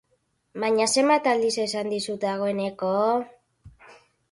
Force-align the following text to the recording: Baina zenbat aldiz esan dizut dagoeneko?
Baina 0.61 0.87
zenbat 1.01 1.29
aldiz 1.33 1.51
esan 1.65 1.93
dizut 1.95 2.19
dagoeneko? 2.25 2.91